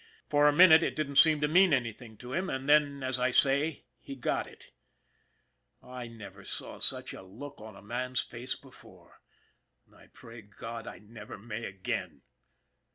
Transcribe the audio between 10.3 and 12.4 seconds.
God I never may again.